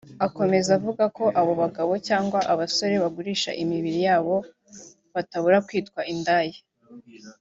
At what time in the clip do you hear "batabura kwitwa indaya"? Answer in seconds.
5.13-6.57